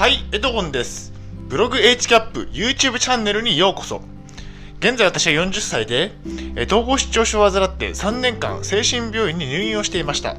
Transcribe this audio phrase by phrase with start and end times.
[0.00, 1.12] はい、エドゴンです。
[1.50, 4.00] ブログ HCAP YouTube チャンネルにようこそ。
[4.78, 6.12] 現在私は40歳で、
[6.64, 10.38] 統合失調症を患って3年間精神病院に入院をしていました。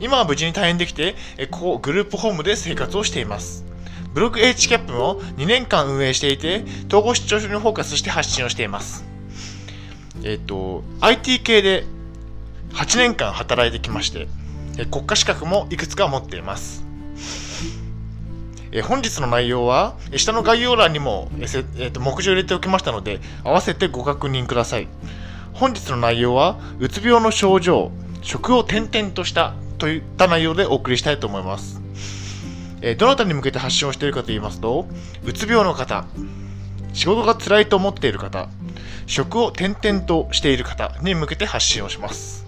[0.00, 1.14] 今は無事に退院できて、
[1.52, 3.64] ここグループホームで生活をしています。
[4.12, 9.04] ブログ HCAP も2年間運営していて、統合失調症にフォーカスして発信をしています。
[10.24, 11.84] えっ、と、IT 系で
[12.72, 14.26] 8年間働いてきまして、
[14.90, 16.85] 国家資格もいくつか持っています。
[18.72, 24.88] え本日の内容は、下の概要欄にも、えーえーと目次を入れておきましたので、合わせてご確認ください。
[25.52, 27.90] 本日の内容は、うつ病の症状、
[28.22, 31.80] 食を転々としたといった内容でお送りしたいと思います。
[32.82, 34.86] えどなたに向けて発信をしているかと言いますと、
[35.24, 36.04] うつ病の方、
[36.92, 38.48] 仕事が辛いと思っている方、
[39.06, 42.44] 食を転々としている方に向けて発信をします。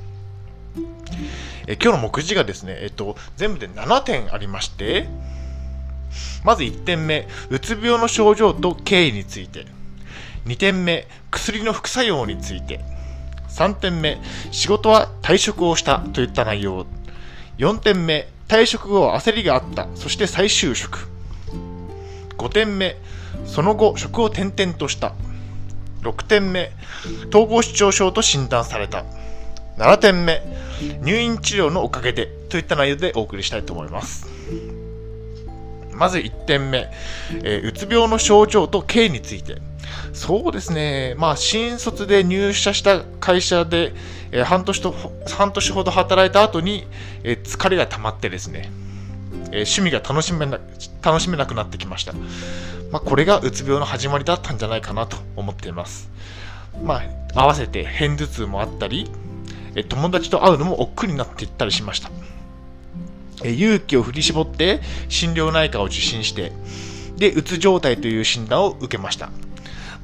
[1.67, 5.09] えー今日の目次がですね、えっと、全部で7点ありまして、
[6.45, 9.67] まず1点目、うつ病の症状と経緯について。
[10.47, 12.81] 2点目、薬の副作用について。
[13.49, 14.19] 3点目、
[14.51, 16.87] 仕事は退職をしたといった内容。
[17.59, 21.09] 4点目、退職後焦りがあった、そして再就職。
[22.39, 22.97] 5点目、
[23.45, 25.13] その後職を転々とした。
[26.03, 26.71] 6点目、
[27.31, 29.05] 統合失調症と診断された。
[29.77, 30.41] 7点目、
[31.03, 34.38] 入院治療のおかげでといった内容でお送りしたいと思います。
[35.99, 36.89] まず1点目、
[37.43, 39.57] えーうつ病の症状と経緯について。
[40.13, 43.93] そうですね、まあ、新卒で入社した会社で、
[44.33, 44.95] えー半年と
[45.27, 46.87] 半年ほど働いた後に、
[47.25, 48.71] えー疲れが溜まってですね、
[49.51, 50.59] え趣味が楽しめな
[51.03, 52.13] 楽しめなくなってきました。
[52.91, 56.11] まあ、これがうつ病の始まりだったんじゃないかなと思っています。
[56.83, 57.03] ま
[57.35, 59.11] あ、合わせて片頭痛もあったり、
[59.75, 62.11] え友達と会うのも億劫になっていったりしました。
[63.45, 66.53] え勇気を振り絞って心療内科を受診して、
[67.17, 69.27] で、うつ状態という診断を受けました。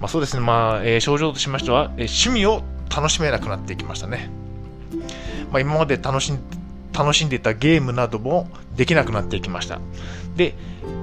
[0.00, 2.62] まあ、そうですね、まあ、えー症状としましては、えー趣味を
[2.95, 4.31] 楽しめなくなっていきましたね。
[5.50, 6.39] まあ、今まで楽しん
[6.93, 9.81] 楽しんでいたゲームなどもできなくなっていきました。
[10.37, 10.55] で、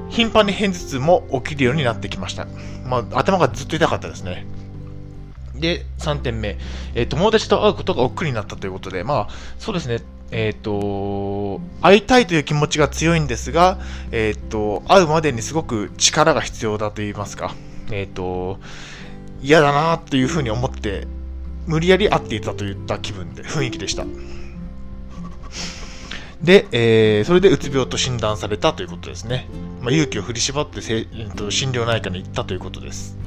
[0.09, 2.47] 頻繁に片頭痛も起きるようになってきました。
[2.85, 4.45] まあ、頭がずっと痛かったですね。
[5.55, 6.57] で、3点目、
[6.95, 9.99] えー友達と会うことが億劫になったということで、まあ、そうですね、
[10.31, 13.79] えっ、と、会いたいという気持ちが強いんですが、
[14.11, 17.53] えっ、と、会うまでにすごく力が必要だと言いますか、
[17.91, 18.59] えっ、と、
[19.41, 21.07] 嫌だなというふうに思って、
[21.67, 24.05] 無理やり会っていたといった気分で、雰囲気でした。
[26.41, 29.47] で、えーそれでうつ病と診断されたということですね。
[29.81, 33.17] まあ、勇気を振り絞って、えーと心療内科に行ったということです。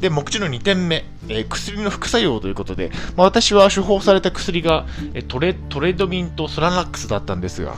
[0.00, 7.74] で、目次の2点目、えー薬の副作用ということで、まあ、私は処方された薬が、えトレトレドミンとソラナックスだったんですが、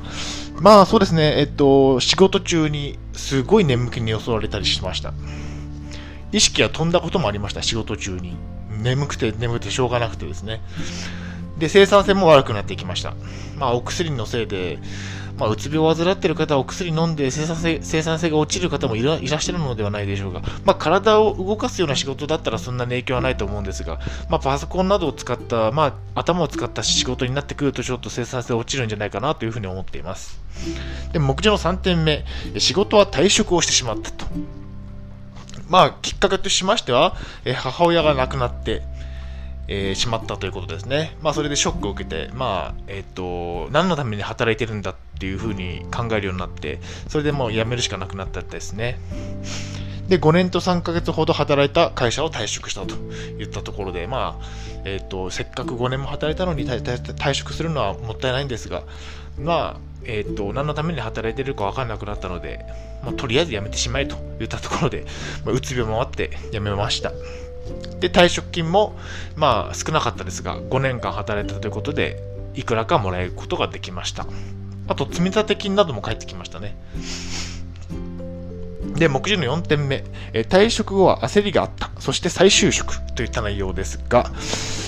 [0.60, 5.14] まあそうですね、えっと、仕事中にすごい眠気に襲われたりしました。
[6.32, 8.37] 意識が飛んだこともありました、仕事中に。
[8.82, 10.60] 眠くて眠くてしょうがなくてですね。
[11.58, 13.14] で、生産性も悪くなってきました。
[13.58, 14.78] まあ、お薬のせいで、
[15.40, 20.42] まあ、うつ病を患っている方はお薬飲んで生産性生産性が落ちる方もいらっしゃるのではないでしょうか。
[20.66, 30.38] まあ、体を動かすような仕事だったらそんなに影響はないと思うんですが、まあ、パソコンなどを使った、まあ、頭を使った仕事になってくるとちょっと生産性が落ちるんじゃないかなというふうに思っています。
[31.12, 32.26] で、目次の3点目、
[32.58, 34.26] 仕事は退職をしてしまったと。
[35.70, 38.82] まあ、きっかけとしましては、え母親が亡くなって、
[39.69, 41.16] えーしまったということですね。
[41.22, 48.99] まあ、それでショックを受けて、まあ、えっ、と、何のために働いてるんだっていうふうに考えるようになって、それでもう辞めるしかなくなったですね。
[50.09, 52.97] で、5年と3ヶ月ほど働いた会社を退職したと
[53.38, 54.44] いったところで、まあ、
[54.84, 58.82] えっ、と、せっかく5年も働いたのに退職するのはもったいないんですが、
[59.38, 62.65] まあ、えっ、と、何のために働いてるか分かんなくなったので、
[63.04, 65.05] まあ、とりあえず辞めてしまえといったところで、
[65.44, 67.12] まあ、うつ病もあって辞めました。
[68.00, 68.96] で、退職金も、
[69.36, 72.22] まあ、少なかったですが、5年間働いたということで、
[72.54, 74.26] いくらかもらえることができました。
[74.88, 76.76] あと、積立金なども返ってきましたね。
[78.96, 84.30] で、目次の4点目、え退職後は焦りがあった、そして再就職といった内容ですが、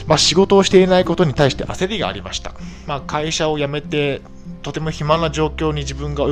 [0.06, 2.52] まあ、仕事をしていないことに対して焦りがありました。
[2.86, 4.20] まあ、会社を辞めて、
[4.62, 6.24] とても暇な状況に自分が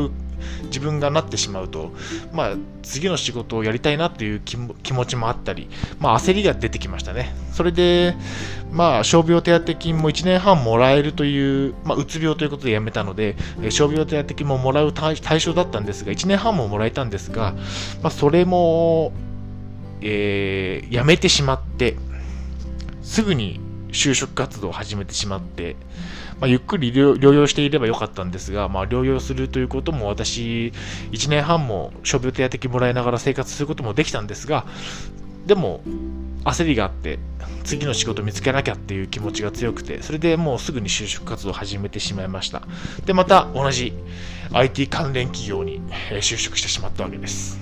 [0.65, 1.93] 自分がなってしまうと、
[2.33, 7.35] まあ、次の仕事をやりたいなという気持ちもあったり、まあ、焦りが出てきましたね。
[7.53, 8.15] それで、
[8.73, 13.37] まあ、傷病手当金も1年半もらえるという、まあ、うつ病ということで辞めたので、
[13.69, 17.55] 傷病手当金ももらう対対象だったんですが、1年半ももらえたんですが、
[18.03, 19.13] まあ、それも、
[20.01, 21.97] えー辞めてしまって、
[23.03, 23.61] すぐに
[23.93, 25.77] 就職活動を始めてしまって、
[26.41, 30.73] まあ、ゆっくり療養していればよかったんですが、まあ、療養するということも私、
[31.13, 34.67] 1年半も傷病手当もらいながら生活することもできたんですが、
[35.47, 35.83] でも、
[36.45, 37.19] 焦りがあって、
[37.65, 42.63] 次の仕事見つけなきゃっていう気持ちが強くて、それでもうすぐに就職活動を始めてしまいました。
[43.05, 43.93] で、また同じ
[44.53, 47.59] IT 関連企業に就職してしまったわけです。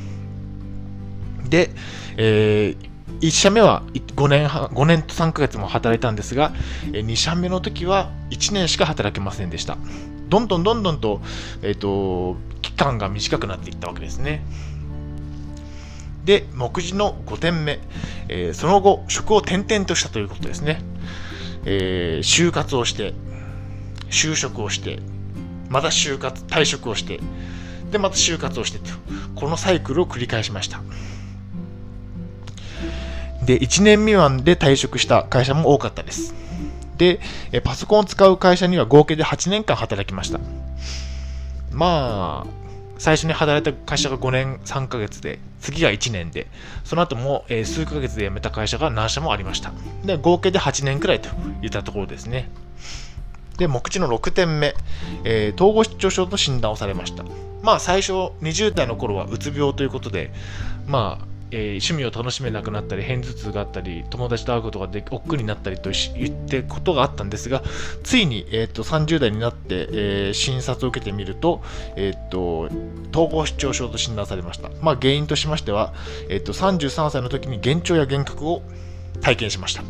[1.48, 1.70] で、
[2.16, 6.53] えー、1社目は5年5年と3ヶ月も働いたんですが、
[6.87, 9.76] 2社目の時は1年しか働けませんでした。
[10.29, 11.20] どんどんどんどんと、
[11.62, 14.44] えっ、ー、と、期間が短くなっていったわけですね。
[16.25, 17.81] で、目次の5点目、
[18.29, 20.82] えー、その後、職を転々としたということですね。
[21.64, 23.14] えー、就活をして、
[24.11, 25.00] 就職をして、
[25.71, 27.21] また就活、退職をして、
[27.91, 28.91] で、また就活をしてと、
[29.35, 30.82] このサイクルを繰り返しました。
[33.49, 36.35] で、1年未満で退職した会社も多かったです。
[36.99, 37.19] で、
[37.65, 40.39] パソコンを使う会社には合計で8年間働きました。
[41.73, 42.47] まあ、
[42.99, 46.47] 最初に働いた会社が5年3ヶ月で、次が1年で、
[46.85, 49.73] その後も、え数ヶ月で辞めた会社が何社もありました。
[50.05, 51.31] で、合計で8年くらいと
[51.62, 52.50] いったところですね。
[53.56, 54.75] で、目次の6点目、
[55.25, 57.25] えー、統合失調症と診断をされました。
[57.62, 58.12] まあ、最初、
[58.43, 60.33] 20代の頃はうつ病ということで、
[60.87, 67.62] まあ、えー、趣味を楽しめなくなったり、片頭痛があったり、友達と会うことがで億劫になったりと言ってことがあったんですが、
[68.03, 71.62] ついに、えーと、30代になって、えー、診察を受けてみると、
[71.97, 72.69] えーと、
[73.12, 74.71] 統合失調症と診断されました。
[74.83, 75.95] まあ、原因としましては、
[76.29, 78.62] えーと、33歳の時に幻聴や幻覚を
[79.21, 79.83] 体験しました。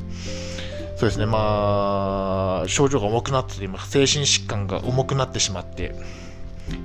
[0.96, 3.90] そうですね、まあ、症状が重くなっています。
[3.90, 5.94] 精神疾患が重くなってしまって、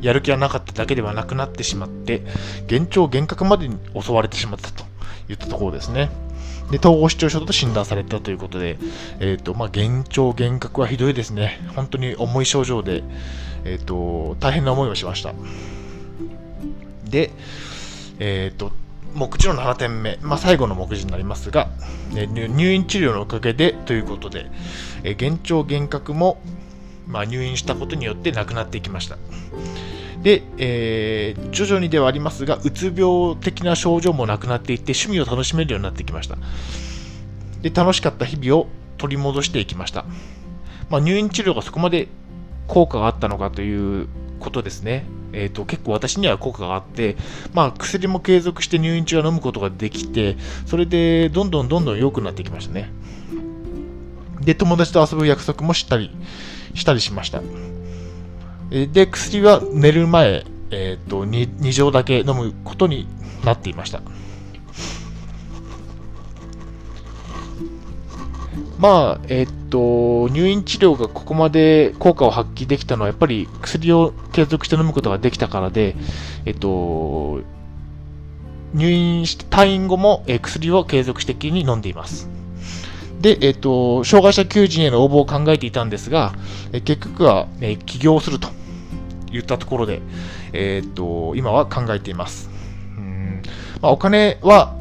[0.02, 2.22] やる気がなかっただけではなくなってしまって、
[2.70, 4.84] 幻聴、幻覚までに襲われてしまったと
[5.30, 6.10] いったところですね。
[6.72, 8.78] で、統合失調症と診断されたということで、
[9.20, 11.60] えっ、ー、と、まあ、幻聴、幻覚はひどいですね。
[11.76, 13.04] 本当に重い症状で、
[13.66, 15.34] えっ、ー、と、大変な思いをしました。
[17.10, 17.32] で、
[18.20, 18.72] えっ、ー、と、
[19.14, 21.70] 目次の7点目、まあ、最後の目次になりますが、
[22.12, 24.50] 入院治療のおかげでということで、
[25.04, 26.40] 幻聴、幻覚も
[27.08, 29.18] まあ、入院したことによって亡くなっていきました。
[30.22, 36.38] で、えー、徐々にではありますが、うつ病的な症状もなくなっていって、趣味を楽しめるようになってきました。
[37.62, 38.68] で、楽しかった日々を
[38.98, 40.06] 取り戻していきました。
[40.90, 42.08] まあ、入院治療がそこまで
[42.68, 44.08] 効果があったのかという
[44.40, 45.06] ことですね。
[45.34, 47.18] えーと、結構私には効果があって、
[47.54, 52.92] まあ、薬も継続して入院中は飲むことができて、それでどんどんどんどん良くなってきましたね。
[54.40, 56.12] で、友達と遊ぶ約束もしたり
[56.74, 57.42] したりしました。
[58.70, 63.08] で、薬は寝る前、えーと、2, 2錠だけ飲むことに
[63.44, 64.02] なっていました。
[68.80, 75.96] まあ、えっ、ー、と、入院治療がここまで効果を発揮できたのは、やっぱり薬を継続して飲むことができたからで、
[76.46, 77.42] えっ、ー、と、
[78.74, 82.33] 入院して、退院後も、え薬を継続的に飲んでいます。
[83.24, 86.34] で、えっ、と、障害者求人への応募を考えていたんですが、
[86.74, 88.50] え結局は、え起業すると
[89.32, 90.02] 言ったところで、
[90.52, 92.50] えっ、と、今は考えています。
[92.98, 93.42] うん
[93.82, 94.76] まあ、お金は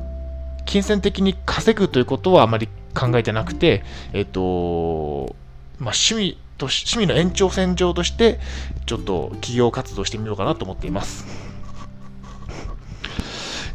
[0.66, 5.36] 金銭的に稼ぐということはあまり考えてなくて、えっ、と、
[5.78, 8.40] まあ、趣味と趣味の延長線上として、
[8.86, 11.41] ちょっと企業活動してみようかなと思っています。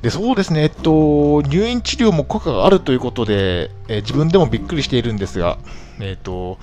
[0.01, 5.57] でそうですね、えっと、入院治療も効果があるということで、え自分でもびっくりしているんですが、
[5.99, 6.59] えっと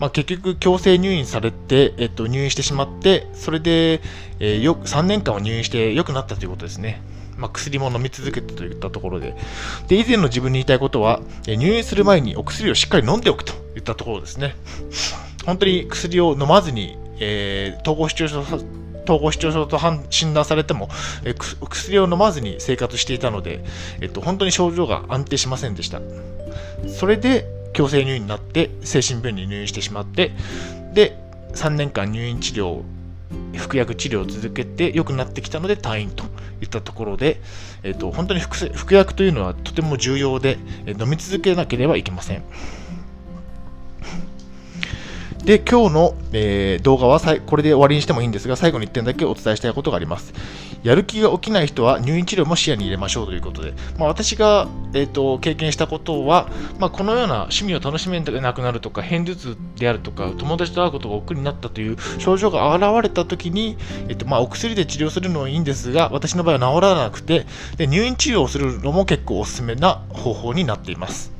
[0.00, 4.00] まあ、結局、強制入院されて、えっと、入院してしまって、それで、
[4.40, 7.02] えー、よ3年間は入院して良くなったということですね。
[7.36, 9.36] まあ、薬も飲み続けてといったところで。
[9.88, 14.54] で、以前の自分に言いたいことは、え入院する前にお薬をしっかり飲んでおくといったところですね。
[15.44, 18.58] 本当に薬を飲まずに、えー、統合失調症
[19.04, 19.78] 統合失調症と
[20.10, 20.88] 診断されても、
[21.24, 23.64] え薬を飲まずに生活していたので、
[24.00, 26.00] えっと、本当に症状が安定しませんでした。
[26.88, 30.32] それで強制入院になって精神病院に入院してしまって
[30.92, 31.16] で
[31.54, 32.82] 3年間入院治療
[33.56, 36.24] 服薬治療を続けて良くなってきたので退院と
[36.60, 37.40] いったところで、
[37.82, 42.42] えっと、本当に服薬というのはとても重要で飲み続けなければいけません。
[45.44, 50.34] で、今日の、えー、動画はこれで終わりにしてもいいんですが、最後に1点だけお伝えしたいことがあります。
[50.82, 63.76] やる気が起きない人は入院治療も視野に入れましょうということで、まあ、私が、えーと、経験したことは、まあ、このような趣味を楽しめなくなるとか、片頭痛であるとか、友達と会うことが億劫になったという症状が現れたときに、
[64.08, 71.39] えーとまあ、お薬で治療するのはいいんですが、私の場合は治らなくてで、入院治療をするのも結構おすすめな方法になっています。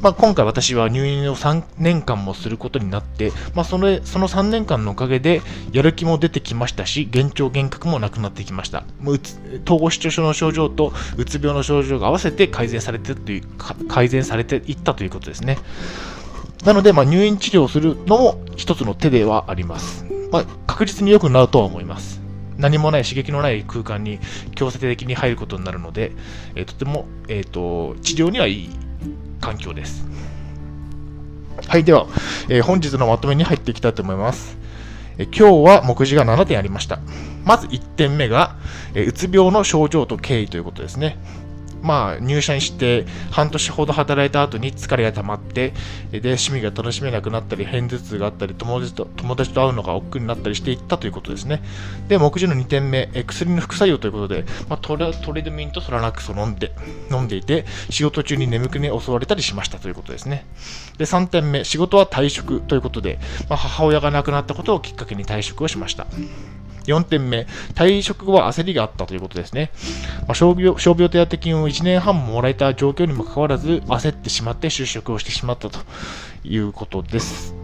[0.00, 8.84] まあ、今回私は入院を3年間もすることになって、まあ、そのその3年間のおかげでやる気も出てきましたし、幻聴幻覚もなくなってきました。
[9.00, 9.20] もう
[9.64, 13.42] 統合失調症の症状とうつ病の症状が合わせて改善されてという
[13.88, 15.58] 改善されていったということですね。
[16.64, 20.04] なので、まあ、入院治療をするのも一つの手ではあります。
[20.30, 22.20] まあ、確実に良くなるとは思います。
[22.58, 24.18] 何もない刺激のない空間に
[24.54, 26.12] 強制的に入ることになるので、
[26.54, 28.70] えー、とても、えーと、治療にはいい
[29.40, 30.06] 環境です。
[31.66, 32.06] はい、では、
[32.48, 34.56] えー、本日のまとめに入っていきたいと思います。
[35.18, 36.98] えー、今日は目次が7点ありました。
[37.44, 38.56] まず1点目が、
[38.94, 41.18] えー、うつ病の症状と経緯ということですね。
[41.86, 45.72] まあ、入社にして半年ほど働いた後に疲れが溜まって、
[46.10, 51.62] で、趣味が楽しめなくなったり、偏頭痛があったり、友達と友達と会うのが億劫になったりしていったということですね。
[52.08, 56.72] で、目次の2点目、え薬の副作用ということで、まあ、トレトレドミンとソラナックスを飲んで、
[57.12, 60.44] 飲んでいて、仕事中に眠気に襲われたりしましたということですね。
[60.98, 66.08] で、3点目、仕事は退職ということで、まあ、母親が亡くなったことをきっかけに退職をしました。
[66.86, 69.70] 4点目、退職後は焦りがあったということですね。
[70.26, 75.78] まあ、傷病傷病手当金を1年半ももらえた状況にもかかわらず、焦ってしまって就職をしてしまったと
[76.44, 77.54] いうことです。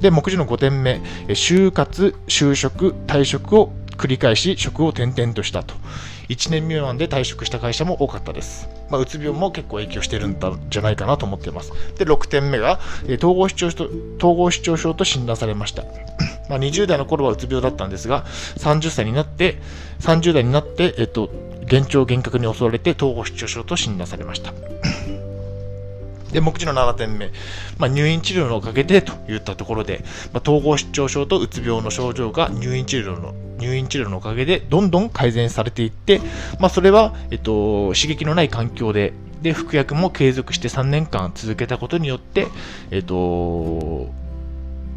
[0.00, 5.74] で、目次の5点目、就活、就職、退職を繰り返し職を転々としたと。
[6.28, 8.68] 1年未満で退職した会社も多かったです。
[8.90, 10.36] まあ、うつ病も結構影響してるん
[10.70, 11.72] じゃないかなと思っています。
[11.96, 12.78] で、6点目が、
[13.16, 15.84] 統合失調症と診断されました。
[16.48, 18.24] まあ、20代の頃はうつ病だったんですが、
[18.56, 19.58] 30歳になって、
[20.00, 21.30] 30代になって、えっと、
[21.62, 24.52] 幻聴幻覚に襲われて統合失調症と診断されました。
[26.32, 27.30] で、目次の7点目、
[27.78, 36.20] まあ、入院治療のおかげでといったところで、まあ、統合失調症とうつ病の症状が入院治療の入院治療のおかげでどんどん改善されていって、
[36.58, 39.12] まあ、それは、えっと、刺激のない環境で
[39.42, 42.48] で服薬も継続して3年間続けたことによって、
[42.90, 44.08] えっと、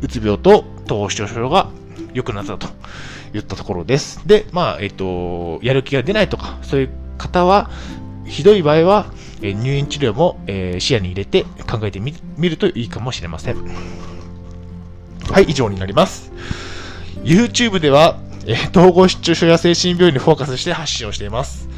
[0.02, 1.70] うつ病と統合失調症が
[2.14, 2.68] 良くなったと
[3.34, 4.28] いったところです。
[4.28, 7.70] で、まあ、えっと、やる気が出ないとか、そういう方は、
[8.26, 12.14] ひどい場合は、え入院治療も、え視野に入れて考えてみ
[12.50, 13.58] るといいかもしれません。
[15.30, 16.32] はい、以上になります。
[17.24, 21.70] YouTube では、え統合失調症や精神病院にフォーカスして発信をしています。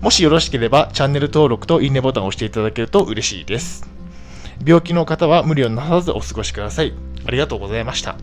[0.00, 3.95] もしよろしければ、チャンネル登録といいねボタンを押していただけると嬉しいです。
[4.64, 6.94] 病気の方は無理をなさずお過ごしください。
[7.26, 8.16] ありがとうございました。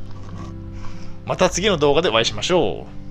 [1.26, 3.03] また次の動画でお会いしましょう。